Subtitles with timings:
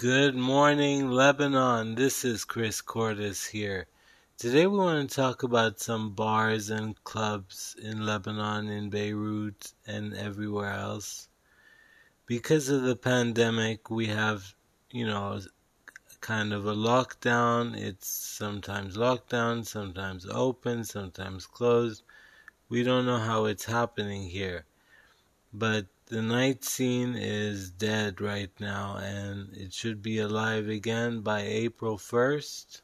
[0.00, 1.94] Good morning, Lebanon.
[1.94, 3.86] This is Chris Cordes here.
[4.38, 10.14] Today we want to talk about some bars and clubs in Lebanon, in Beirut, and
[10.14, 11.28] everywhere else.
[12.24, 14.54] Because of the pandemic, we have,
[14.90, 15.38] you know,
[16.22, 17.76] kind of a lockdown.
[17.76, 22.04] It's sometimes lockdown, sometimes open, sometimes closed.
[22.70, 24.64] We don't know how it's happening here.
[25.52, 31.42] But the night scene is dead right now and it should be alive again by
[31.42, 32.82] April 1st.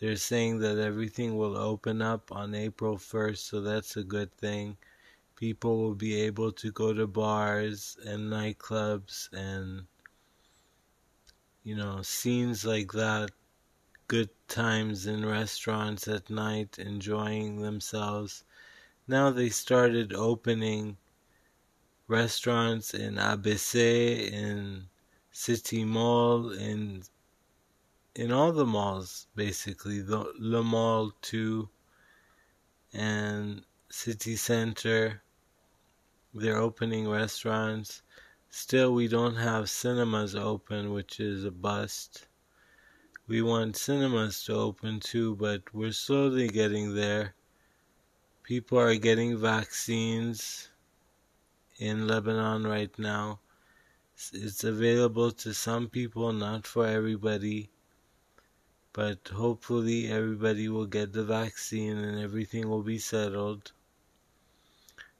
[0.00, 4.76] They're saying that everything will open up on April 1st, so that's a good thing.
[5.36, 9.86] People will be able to go to bars and nightclubs and,
[11.62, 13.30] you know, scenes like that.
[14.08, 18.42] Good times in restaurants at night, enjoying themselves.
[19.06, 20.96] Now they started opening
[22.12, 24.84] restaurants in ABC, in
[25.30, 27.02] City Mall, in
[28.14, 31.70] in all the malls basically, the Le Mall too,
[32.92, 35.22] and City Center.
[36.34, 38.02] They're opening restaurants.
[38.50, 42.26] Still, we don't have cinemas open, which is a bust.
[43.26, 47.34] We want cinemas to open too, but we're slowly getting there.
[48.42, 50.68] People are getting vaccines
[51.82, 53.40] in Lebanon right now.
[54.32, 57.70] It's available to some people, not for everybody.
[58.92, 63.72] But hopefully, everybody will get the vaccine and everything will be settled.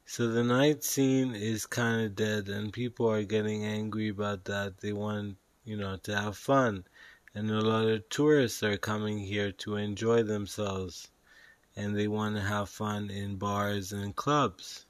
[0.04, 4.78] So, the night scene is kind of dead, and people are getting angry about that.
[4.78, 6.84] They want, you know, to have fun.
[7.34, 11.08] And a lot of tourists are coming here to enjoy themselves.
[11.74, 14.86] And they want to have fun in bars and clubs.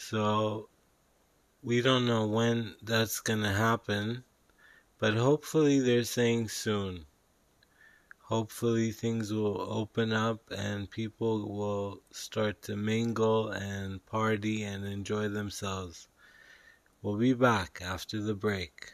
[0.00, 0.68] So
[1.60, 4.22] we don't know when that's going to happen,
[4.96, 7.06] but hopefully they're saying soon.
[8.22, 15.28] Hopefully things will open up and people will start to mingle and party and enjoy
[15.28, 16.06] themselves.
[17.02, 18.92] We'll be back after the break.